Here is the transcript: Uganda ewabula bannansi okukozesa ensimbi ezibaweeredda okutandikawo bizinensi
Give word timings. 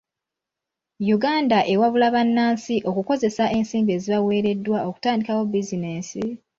Uganda 1.15 1.59
ewabula 1.73 2.07
bannansi 2.15 2.75
okukozesa 2.89 3.45
ensimbi 3.57 3.91
ezibaweeredda 3.97 4.77
okutandikawo 4.89 5.41
bizinensi 5.51 6.21